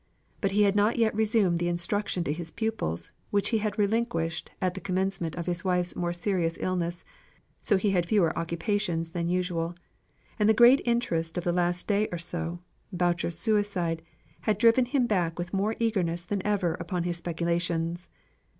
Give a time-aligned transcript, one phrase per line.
[0.49, 4.73] He had not yet resumed the instruction to his pupils, which he had relinquished at
[4.73, 7.05] the commencement of his wife's more serious illness,
[7.61, 9.75] so he had fewer occupations than usual;
[10.39, 12.61] and the great interest of the last day or so
[12.91, 14.01] (Boucher's suicide)
[14.39, 18.09] had driven him back with more eagerness than ever upon his speculations.